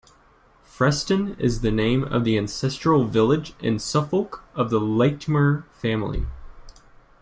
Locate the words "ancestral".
2.35-3.05